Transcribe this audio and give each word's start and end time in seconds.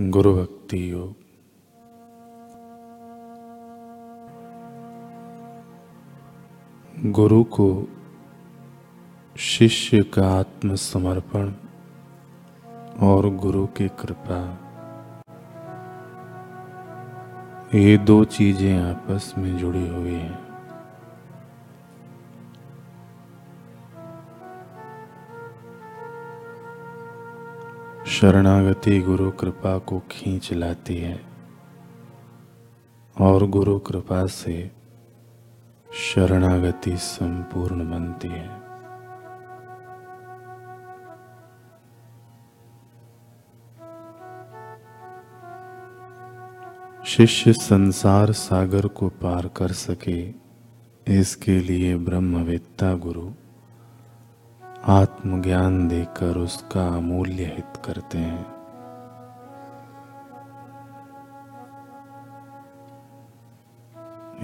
गुरु 0.00 0.34
भक्ति 0.34 0.92
योग। 0.92 1.16
गुरु 7.10 7.44
को 7.44 7.88
शिष्य 9.36 10.02
का 10.02 10.38
आत्मसमर्पण 10.38 11.52
और 13.00 13.36
गुरु 13.36 13.66
की 13.66 13.88
कृपा। 13.88 14.58
ये 17.74 17.98
दो 17.98 18.24
चीज़ें 18.24 18.78
आपस 18.78 19.34
में 19.38 19.56
जुड़ी 19.58 19.88
हुई 19.88 20.14
हैं। 20.14 20.51
शरणागति 28.06 28.98
गुरु 29.00 29.30
कृपा 29.30 29.78
को 29.78 29.98
खींच 30.10 30.52
लाती 30.52 30.96
है 30.96 31.20
और 33.20 33.46
गुरु 33.46 33.78
कृपा 33.78 34.26
से 34.26 34.70
शरणागति 35.94 36.96
संपूर्ण 36.96 37.90
बनती 37.90 38.28
है। 38.28 38.62
शिष्य 47.04 47.52
संसार 47.52 48.32
सागर 48.32 48.86
को 48.86 49.08
पार 49.08 49.48
कर 49.48 49.72
सके, 49.72 50.34
इसके 51.06 51.60
लिए 51.60 51.96
ब्रह्मवेत्ता 51.96 52.94
गुरु। 52.94 53.30
आत्मज्ञान 54.86 55.88
देकर 55.88 56.38
उसका 56.38 56.86
अमूल्य 56.86 57.44
हित 57.44 57.82
करते 57.84 58.18
हैं। 58.18 58.62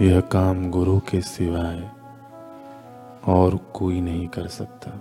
यह 0.01 0.19
काम 0.19 0.71
गुरु 0.71 0.99
के 0.99 1.21
सिवाय 1.21 1.91
और 3.33 3.57
कोई 3.57 4.01
नहीं 4.01 4.27
कर 4.27 4.47
सकता। 4.47 4.91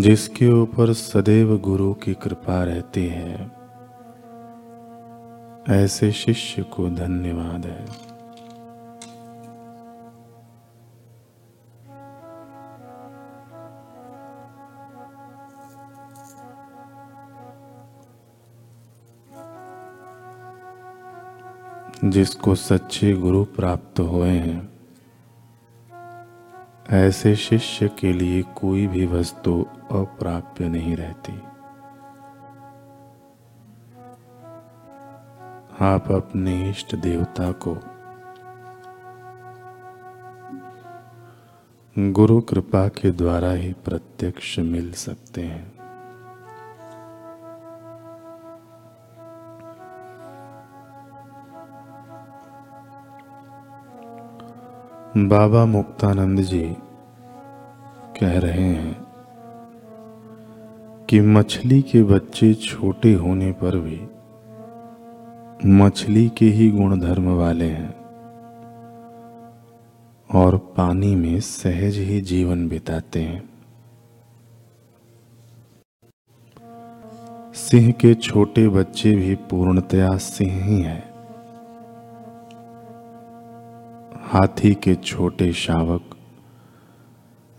जिसके 0.00 0.48
ऊपर 0.48 0.92
सदैव 0.92 1.58
गुरु 1.58 1.94
की 1.94 2.14
कृपा 2.14 2.64
रहती 2.64 3.06
है 3.06 3.57
ऐसे 5.70 6.12
शिष्य 6.12 6.62
को 6.62 6.90
धन्यवाद 6.90 7.66
है। 7.66 8.08
जिसको 22.10 22.54
सच्चे 22.54 23.12
गुरु 23.12 23.44
प्राप्त 23.44 24.00
हुए 24.00 24.30
हैं, 24.30 24.68
ऐसे 26.90 27.36
शिष्य 27.36 27.88
के 27.88 28.12
लिए 28.12 28.42
कोई 28.42 28.86
भी 28.86 29.06
वस्तु 29.06 29.66
अप्राप्य 29.90 30.68
नहीं 30.68 30.96
रहती। 30.96 31.42
आप 35.80 36.12
अपने 36.12 36.70
इष्ट 36.70 36.94
देवता 36.96 37.52
को 37.52 37.78
गुरु 41.98 42.40
कृपा 42.40 42.88
के 42.88 43.10
द्वारा 43.10 43.52
ही 43.52 43.72
प्रत्यक्ष 43.72 44.58
मिल 44.58 44.92
सकते 44.92 45.42
हैं। 45.42 45.78
बाबा 55.28 55.64
मुक्तानंद 55.64 56.40
जी 56.40 56.76
कह 58.20 58.38
रहे 58.38 58.68
हैं 58.74 59.06
कि 61.08 61.20
मछली 61.20 61.82
के 61.82 62.02
बच्चे 62.02 62.54
छोटे 62.54 63.14
होने 63.14 63.52
पर 63.52 63.78
भी 63.78 64.17
मछली 65.66 66.28
के 66.28 66.46
ही 66.46 66.70
गुणधर्म 66.70 67.28
वाले 67.28 67.64
हैं 67.64 67.94
और 70.34 70.56
पानी 70.76 71.14
में 71.16 71.40
सहज 71.40 71.96
ही 71.96 72.20
जीवन 72.20 72.68
बिताते 72.68 73.20
हैं। 73.20 73.48
सिंह 77.54 77.92
के 77.92 78.14
छोटे 78.14 78.68
बच्चे 78.68 79.14
भी 79.16 79.34
पूर्णतया 79.34 80.16
सिंह 80.16 80.64
ही 80.64 80.80
है। 80.82 81.12
हाथी 84.22 84.74
के 84.74 84.94
छोटे 84.94 85.52
शावक, 85.52 86.16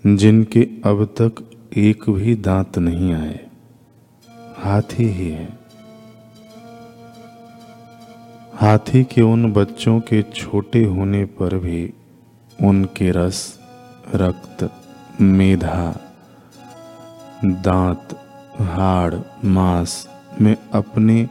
जिनके 0.03 0.67
अब 0.85 1.05
तक 1.21 1.49
एक 1.77 2.09
भी 2.09 2.35
दांत 2.35 2.77
नहीं 2.77 3.13
आए, 3.13 3.47
हाथी 4.57 5.03
ही 5.03 5.29
है। 5.29 5.58
हाथी 8.59 9.03
के 9.03 9.21
उन 9.21 9.53
बच्चों 9.53 9.99
के 9.99 10.21
छोटे 10.21 10.83
होने 10.83 11.25
पर 11.25 11.55
भी 11.57 11.93
उनके 12.63 13.11
रस, 13.11 13.59
रक्त, 14.15 14.71
मेधा, 15.21 15.99
दांत, 17.45 18.09
हाड़, 18.61 19.15
मांस 19.45 20.09
में 20.41 20.57
अपने 20.73 21.29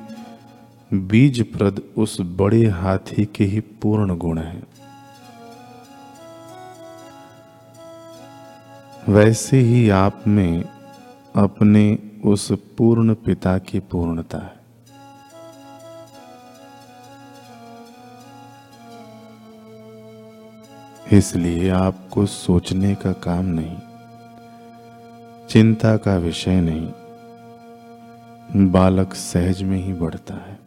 बीज 0.93 1.53
प्रद 1.53 1.83
उस 1.97 2.21
बड़े 2.21 2.67
हाथी 2.67 3.25
के 3.25 3.45
ही 3.45 3.61
पूर्ण 3.61 4.17
गुण 4.17 4.39
हैं। 4.39 4.67
वैसे 9.09 9.61
ही 9.61 9.89
आप 9.89 10.25
में 10.27 10.65
अपने 11.37 11.99
उस 12.25 12.53
पूर्ण 12.53 13.15
पिता 13.15 13.59
की 13.59 13.81
पूर्णता 13.81 14.39
है। 14.39 14.58
इसलिए 21.13 21.69
आपको 21.71 22.27
सोचने 22.27 22.95
का 22.95 23.13
काम 23.13 23.45
नहीं, 23.45 23.77
चिंता 25.49 25.97
का 25.97 26.17
विषय 26.17 26.61
नहीं। 26.61 26.91
बालक 28.71 29.15
सहज 29.15 29.63
में 29.63 29.79
ही 29.79 29.93
बढ़ता 29.93 30.35
है। 30.35 30.59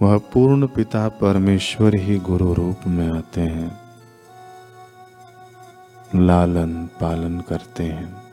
वह 0.00 0.18
पूर्ण 0.32 0.66
पिता 0.66 1.08
परमेश्वर 1.08 1.94
ही 1.94 2.18
गुरु 2.18 2.52
रूप 2.54 2.86
में 2.86 3.08
आते 3.08 3.40
हैं, 3.40 3.80
लालन 6.14 6.86
पालन 7.00 7.40
करते 7.40 7.84
हैं। 7.84 8.27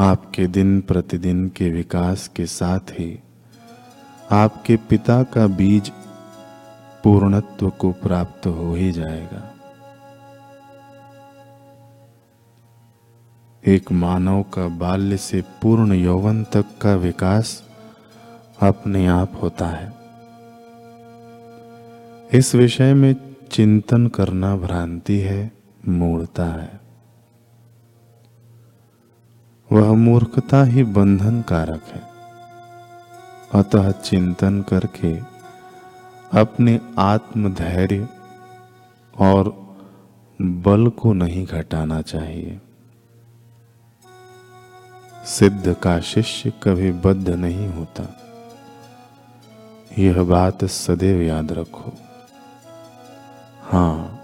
आपके 0.00 0.46
दिन 0.46 0.80
प्रतिदिन 0.80 1.48
के 1.48 1.70
विकास 1.70 2.28
के 2.28 2.46
साथ 2.46 2.78
ही 2.78 3.22
आपके 4.30 4.76
पिता 4.76 5.22
का 5.22 5.46
बीज 5.46 5.92
पूर्णत्व 7.04 7.70
को 7.70 7.92
प्राप्त 7.92 8.46
हो 8.46 8.74
ही 8.74 8.92
जाएगा। 8.92 9.54
एक 13.66 13.92
मानव 13.92 14.42
का 14.42 14.68
बाल्य 14.68 15.16
से 15.16 15.40
पूर्ण 15.40 15.92
यौवन 15.92 16.44
तक 16.44 16.64
का 16.82 16.94
विकास 16.94 17.62
अपने 18.62 19.06
आप 19.06 19.32
होता 19.42 19.66
है। 19.66 19.92
इस 22.32 22.54
विषय 22.54 22.94
में 22.94 23.16
चिंतन 23.50 24.06
करना 24.06 24.56
भ्रांति 24.56 25.18
है, 25.18 25.52
मूर्ता 25.88 26.46
है। 26.46 26.87
वह 29.72 29.92
मूर्खता 29.92 30.64
ही 30.64 30.84
बंधन 30.84 31.42
कारक 31.42 31.82
है। 31.84 32.02
अतः 33.54 33.90
चिंतन 33.90 34.62
करके 34.62 35.18
अपने 36.38 36.80
आत्मधैर्य 36.98 38.08
और 39.18 39.68
बल 40.42 40.88
को 40.88 41.12
नहीं 41.12 41.46
घटाना 41.46 42.02
चाहिए। 42.02 42.60
सिद्ध 45.26 45.76
का 45.82 46.00
शिष्य 46.00 46.52
कभी 46.62 46.92
बद्ध 46.92 47.28
नहीं 47.28 47.68
होता। 47.68 48.16
यह 49.98 50.22
बात 50.22 50.64
सदैव 50.64 51.22
याद 51.22 51.52
रखो। 51.52 51.92
हाँ 53.62 54.17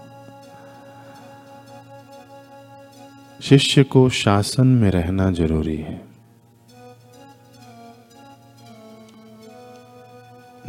शिष्य 3.45 3.83
को 3.83 4.09
शासन 4.09 4.67
में 4.67 4.91
रहना 4.91 5.31
ज़रूरी 5.31 5.77
है। 5.77 6.01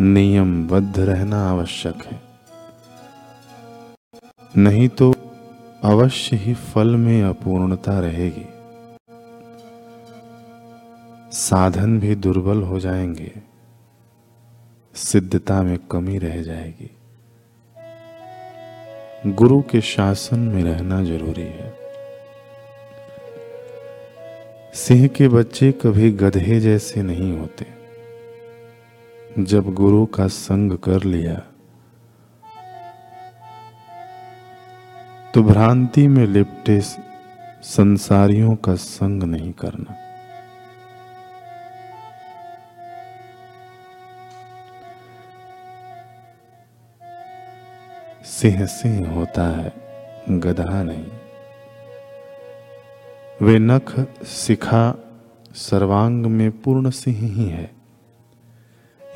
नियमबद्ध 0.01 0.99
रहना 0.99 1.51
आवश्यक 1.51 2.05
है। 2.05 2.23
नहीं 4.57 4.89
तो 4.89 5.15
अवश्य 5.85 6.37
ही 6.37 6.55
फल 6.55 6.97
में 6.97 7.25
अपूर्णता 7.25 8.01
रहेगी। 8.01 8.47
साधन 11.33 12.01
भी 12.01 12.15
दुर्बल 12.15 12.63
हो 12.63 12.81
जाएँगे। 12.81 13.33
सिद्धता 14.95 15.63
में 15.63 15.79
कमी 15.79 16.19
रह 16.19 16.43
जाएगी। 16.43 16.91
गुरु 19.33 19.63
के 19.63 19.81
शासन 19.81 20.39
में 20.39 20.65
रहना 20.65 21.05
ज़रूरी 21.05 21.43
है। 21.43 21.86
सिंह 24.77 25.07
के 25.09 25.29
बच्चे 25.29 25.73
कभी 25.73 26.11
गधे 26.13 26.61
जैसे 26.61 27.03
नहीं 27.03 27.39
होते। 27.39 27.67
जब 29.39 29.73
गुरु 29.75 30.07
का 30.07 30.27
संग 30.27 30.73
कर 30.79 31.05
लिया 31.05 31.35
तो 35.35 35.43
भ्रांति 35.43 36.07
में 36.09 36.27
लिपटे 36.27 36.81
संसारियों 37.63 38.57
का 38.57 38.75
संग 38.75 39.23
नहीं 39.23 39.53
करना। 39.53 39.97
सिंह 48.25 48.67
सिंह 48.67 49.09
होता 49.09 49.49
है, 49.57 49.73
गधा 50.31 50.83
नहीं। 50.83 51.07
वे 53.43 53.59
नख, 53.59 54.07
सिखा, 54.25 54.95
सर्वांग 55.55 56.27
में 56.27 56.51
पूर्ण 56.51 56.91
सिंह 56.91 57.17
ही 57.17 57.45
है। 57.45 57.71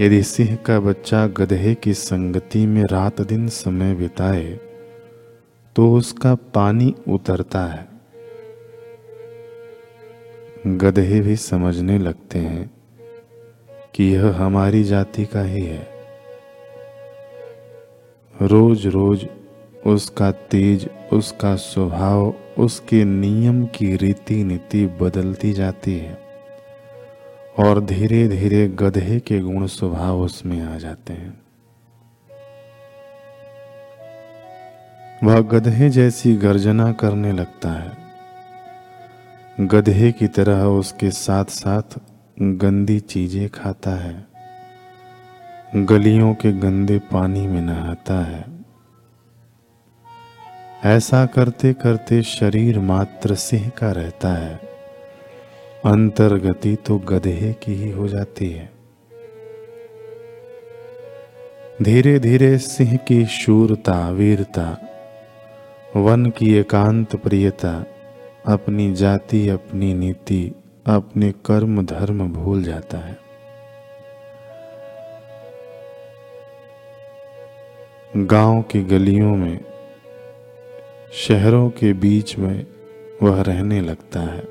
यदि 0.00 0.22
सिंह 0.22 0.56
का 0.56 0.80
बच्चा 0.80 1.26
गधे 1.26 1.74
की 1.74 1.94
संगति 1.94 2.66
में 2.66 2.84
रात 2.84 3.20
दिन 3.20 3.48
समय 3.48 3.94
बिताए 3.94 4.60
तो 5.76 5.92
उसका 5.94 6.34
पानी 6.34 6.94
उतरता 7.08 7.64
है। 7.66 7.88
गधे 10.66 11.20
भी 11.20 11.36
समझने 11.36 11.98
लगते 11.98 12.38
हैं 12.38 12.70
कि 13.94 14.04
यह 14.04 14.36
हमारी 14.36 14.84
जाति 14.84 15.24
का 15.24 15.42
ही 15.42 15.64
है। 15.64 15.88
रोज 18.42 18.86
रोज 18.86 19.28
उसका 19.86 20.30
तेज, 20.30 20.90
उसका 21.12 21.56
स्वभाव, 21.56 22.34
उसके 22.58 23.04
नियम 23.04 23.66
की 23.66 23.96
रीति 23.96 24.44
नीति 24.44 24.86
बदलती 24.86 25.52
जाती 25.52 25.98
है 25.98 26.18
और 27.58 27.84
धीरे 27.84 28.28
धीरे 28.28 28.68
गधे 28.68 29.20
के 29.20 29.40
गुण 29.40 29.66
स्वभाव 29.66 30.20
उसमें 30.20 30.62
आ 30.62 30.78
जाते 30.78 31.12
हैं। 31.12 31.40
वह 35.24 35.40
गधे 35.40 35.90
जैसी 35.90 36.36
गर्जना 36.36 36.92
करने 36.92 37.32
लगता 37.32 37.70
है। 37.70 37.96
गधे 39.60 40.12
की 40.12 40.26
तरह 40.26 40.62
उसके 40.62 41.10
साथ 41.10 41.44
साथ 41.44 42.00
गंदी 42.40 43.00
चीज़ें 43.00 43.48
खाता 43.48 43.90
है। 43.90 44.26
गलियों 45.76 46.34
के 46.34 46.52
गंदे 46.52 46.98
पानी 46.98 47.46
में 47.46 47.62
नहाता 47.62 48.24
है। 48.24 48.59
ऐसा 50.84 51.26
करते 51.26 51.72
करते 51.72 52.22
शरीर 52.22 52.78
मात्र 52.78 53.34
सिंह 53.34 53.68
का 53.68 53.92
रहता 53.92 54.28
है। 54.28 54.60
अंतर्गति 55.84 56.76
तो 56.76 56.98
गधे 56.98 57.56
की 57.62 57.74
ही 57.74 57.90
हो 57.90 58.08
जाती 58.08 58.50
है। 58.50 58.72
धीरे 61.82 62.18
धीरे 62.18 62.58
सिंह 62.58 62.96
की 62.96 63.26
शूरता, 63.26 64.10
वीरता, 64.10 64.78
वन 65.96 66.26
की 66.26 66.54
एकांत 66.54 67.16
प्रियता, 67.16 67.84
अपनी 68.46 68.92
जाति, 68.92 69.48
अपनी 69.48 69.94
नीति, 69.94 70.52
अपने 70.86 71.32
कर्म, 71.32 71.86
धर्म 71.86 72.32
भूल 72.32 72.62
जाता 72.62 72.98
है। 72.98 73.18
गाँव 78.16 78.62
की 78.62 78.82
गलियों 78.82 79.36
में 79.36 79.69
शहरों 81.12 81.70
के 81.70 81.92
बीच 81.92 82.38
में 82.38 82.66
वह 83.22 83.40
रहने 83.42 83.80
लगता 83.80 84.20
है। 84.20 84.48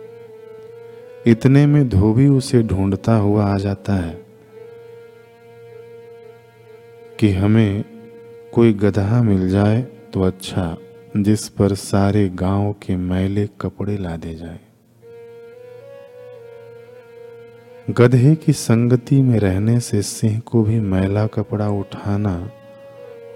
इतने 1.28 1.66
में 1.66 1.90
धोबी 1.90 2.28
उसे 2.28 2.64
ढूंढता 2.64 3.16
हुआ 3.16 3.46
आ 3.46 3.58
जाता 3.58 3.94
है 3.94 4.26
कि 7.20 7.32
हमें 7.32 7.84
कोई 8.54 8.74
गधा 8.74 9.24
मिल 9.24 9.50
जाए 9.50 9.82
तो 9.82 10.22
अच्छा 10.22 10.78
जिस 11.18 11.50
पर 11.50 11.74
सारे 11.74 12.30
गाँव 12.30 12.74
के 12.74 12.96
मैले 12.96 13.50
कपड़े 13.62 13.98
लादे 13.98 14.36
जाए। 14.36 14.60
गधे 17.90 18.36
की 18.36 18.54
संगति 18.54 19.22
में 19.22 19.40
रहने 19.40 19.80
से 19.80 20.02
सिंह 20.02 20.40
को 20.40 20.64
भी 20.64 20.80
मैला 20.80 21.28
कपड़ा 21.28 21.70
उठाना 21.70 22.52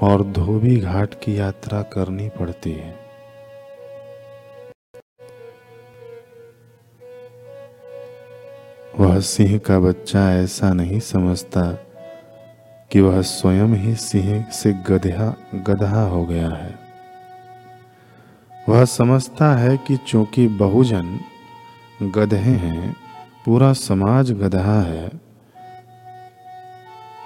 और 0.01 0.23
धोबी 0.23 0.75
घाट 0.77 1.13
की 1.13 1.39
यात्रा 1.39 1.81
करनी 1.81 2.29
पड़ती 2.29 2.71
है। 2.71 3.02
वह 9.13 9.19
सिंह 9.19 9.57
का 9.57 9.79
बच्चा 9.79 10.33
ऐसा 10.33 10.73
नहीं 10.73 10.99
समझता 10.99 11.61
कि 12.91 13.01
वह 13.01 13.21
स्वयं 13.21 13.75
ही 13.75 13.95
सिंह 13.95 14.45
से 14.51 14.73
गधा 14.73 15.35
गधा 15.55 16.01
हो 16.01 16.25
गया 16.25 16.49
है। 16.49 16.79
वह 18.69 18.85
समझता 18.85 19.55
है 19.55 19.77
कि 19.77 19.97
चूँकि 19.97 20.47
बहुजन 20.47 21.19
गधे 22.03 22.37
हैं, 22.37 22.95
पूरा 23.45 23.73
समाज 23.73 24.31
गधा 24.31 24.81
है, 24.81 25.11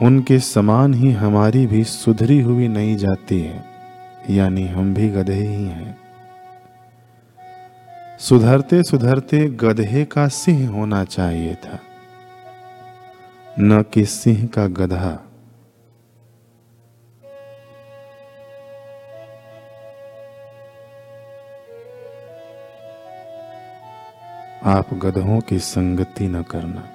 उनके 0.01 0.39
समान 0.39 0.93
ही 0.93 1.11
हमारी 1.11 1.65
भी 1.67 1.83
सुधरी 1.83 2.41
हुई 2.41 2.67
नई 2.67 2.95
जाती 2.95 3.39
है, 3.41 3.63
यानी 4.29 4.67
हम 4.67 4.93
भी 4.93 5.09
गधे 5.09 5.33
ही 5.33 5.63
हैं। 5.63 5.97
सुधरते 8.19 8.83
सुधरते 8.83 9.47
गधे 9.47 10.05
का 10.05 10.27
सिंह 10.27 10.69
होना 10.69 11.03
चाहिए 11.03 11.55
था। 11.55 11.79
न 13.59 13.83
कि 13.83 14.05
सिंह 14.05 14.47
का 14.47 14.67
गधा। 14.67 15.23
आप 24.63 24.93
गधों 24.93 25.39
की 25.39 25.59
संगति 25.59 26.27
न 26.27 26.43
करना। 26.43 26.89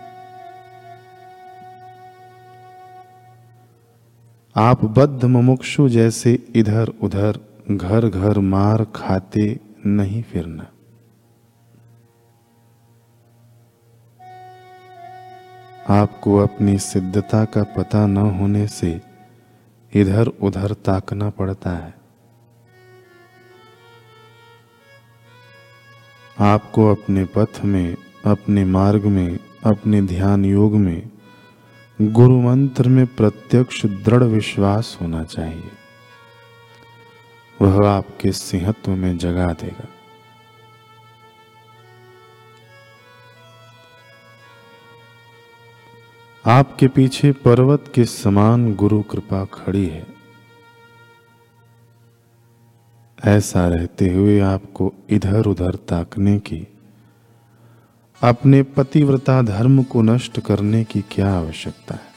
आप 4.56 4.84
बद्ध 4.84 5.24
मुमुक्षु 5.24 5.88
जैसे 5.88 6.38
इधर 6.54 6.88
उधर 6.88 7.38
घर 7.70 8.08
घर 8.08 8.38
मार 8.38 8.84
खाते 8.84 9.60
नहीं 9.86 10.22
फिरना। 10.22 10.71
आपको 15.90 16.36
अपनी 16.36 16.78
सिद्धता 16.78 17.44
का 17.44 17.62
पता 17.62 18.06
न 18.06 18.16
होने 18.16 18.66
से 18.66 19.00
इधर 19.94 20.26
उधर 20.26 20.72
ताकना 20.72 21.30
पड़ता 21.30 21.70
है। 21.70 21.94
आपको 26.40 26.94
अपने 26.94 27.24
पथ 27.24 27.64
में, 27.64 27.96
अपने 28.26 28.64
मार्ग 28.64 29.04
में, 29.04 29.38
अपने 29.64 30.02
ध्यान 30.02 30.44
योग 30.44 30.74
में 30.74 31.10
गुरु 32.02 32.40
मंत्र 32.40 32.88
में 32.88 33.06
प्रत्यक्ष 33.06 33.86
दृढ़ 33.86 34.22
विश्वास 34.22 34.98
होना 35.02 35.24
चाहिए। 35.24 35.70
वह 37.62 37.88
आपके 37.88 38.32
सिंहत्व 38.32 38.90
में 38.90 39.18
जगा 39.18 39.52
देगा। 39.52 39.88
आपके 46.46 46.88
पीछे 46.88 47.32
पर्वत 47.32 47.92
के 47.94 48.04
समान 48.04 48.74
गुरु 48.74 49.02
कृपा 49.02 49.44
खड़ी 49.44 49.86
है। 49.86 50.06
ऐसा 53.24 53.68
रहते 53.68 54.14
हुए 54.14 54.40
आपको 54.40 54.94
इधर 55.10 55.46
उधर 55.46 55.74
ताकने 55.74 56.38
की, 56.38 56.66
अपने 58.22 58.62
पतिव्रता 58.62 59.42
धर्म 59.42 59.82
को 59.82 60.02
नष्ट 60.02 60.40
करने 60.40 60.84
की 60.84 61.00
क्या 61.00 61.34
आवश्यकता 61.34 61.94
है? 61.94 62.12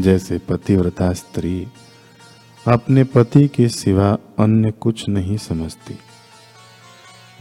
जैसे 0.00 0.38
पतिव्रता 0.38 1.12
स्त्री 1.12 1.66
अपने 2.68 3.04
पति 3.04 3.48
के 3.48 3.68
सिवा 3.68 4.18
अन्य 4.38 4.70
कुछ 4.70 5.08
नहीं 5.08 5.36
समझती। 5.36 5.98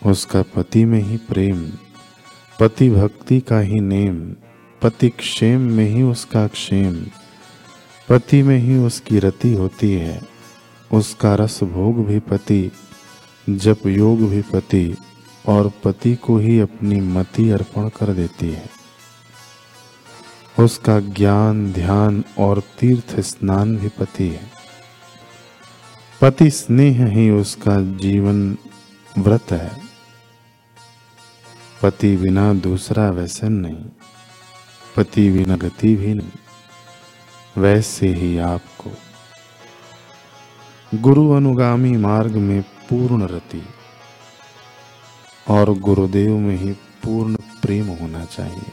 उसका 0.09 0.41
पति 0.41 0.85
में 0.85 1.01
ही 1.01 1.17
प्रेम 1.17 1.71
पति 2.59 2.89
भक्ति 2.89 3.39
का 3.39 3.59
ही 3.59 3.79
नेम 3.79 4.35
पति 4.81 5.09
क्षेम 5.09 5.62
में 5.62 5.89
ही 5.89 6.01
उसका 6.01 6.48
क्षेम, 6.48 7.05
पति 8.09 8.43
में 8.43 8.57
ही 8.57 8.77
उसकी 8.77 9.19
रति 9.19 9.53
होती 9.53 9.93
है। 9.93 10.21
उसका 10.93 11.36
रस 11.36 11.63
भोग 11.63 12.05
भी 12.07 12.19
पति, 12.19 12.71
जप 13.50 13.88
योग 13.88 14.29
भी 14.29 14.41
पति 14.41 14.98
और 15.48 15.71
पति 15.83 16.15
को 16.15 16.38
ही 16.38 16.59
अपनी 16.59 17.01
मति 17.01 17.50
अर्पण 17.50 17.89
कर 17.89 18.13
देती 18.13 18.50
है। 18.50 18.69
उसका 20.59 21.00
ज्ञान, 21.00 21.74
ध्यान 21.74 22.24
और 22.38 22.63
तीर्थ 22.79 23.19
स्नान 23.19 23.77
भी 23.77 23.89
पति 23.89 24.27
है। 24.27 24.51
पति 26.21 26.50
स्नेह 26.50 27.05
ही 27.05 27.29
उसका 27.29 27.98
जीवन 27.98 28.57
व्रत 29.17 29.51
है। 29.51 29.81
पति 31.81 32.17
बिना 32.17 32.53
दूसरा 32.53 33.09
व्यसन 33.09 33.53
नहीं। 33.53 33.86
पति 34.96 35.29
बिना 35.29 35.55
गति 35.58 35.96
भी 35.96 36.13
नहीं, 36.13 36.38
वैसे 37.58 38.08
ही 38.08 38.38
आपको। 38.38 38.91
गुरु 40.96 41.29
अनुगामी 41.31 41.91
मार्ग 41.98 42.36
में 42.39 42.62
पूर्ण 42.89 43.27
रति 43.27 43.62
और 45.48 45.74
गुरुदेव 45.79 46.38
में 46.38 46.55
ही 46.58 46.72
पूर्ण 47.03 47.36
प्रेम 47.62 47.88
होना 47.91 48.24
चाहिए। 48.25 48.72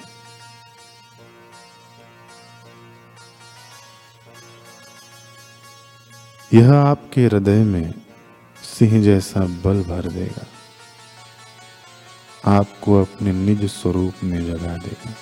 यह 6.53 6.73
आपके 6.73 7.25
हृदय 7.25 7.63
में 7.65 7.95
सिंह 8.65 9.03
जैसा 9.03 9.41
बल 9.65 9.83
भर 9.83 10.09
देगा। 10.09 10.47
आपको 12.51 13.01
अपने 13.03 13.33
निज 13.33 13.65
स्वरूप 13.65 14.25
में 14.25 14.39
जगा 14.47 14.77
देगा। 14.77 15.15